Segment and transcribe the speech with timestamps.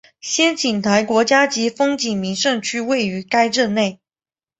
[0.19, 3.99] 仙景台国家级风景名胜区位于该镇内。